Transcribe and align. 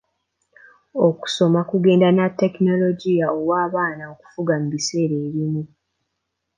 Okusoma 1.07 1.59
kugenda 1.69 2.07
na 2.17 2.25
tekinologiya 2.39 3.25
awa 3.33 3.55
abaana 3.65 4.03
okufuga 4.13 4.53
mu 4.61 4.67
biseera 4.73 5.15
ebimu. 5.25 5.63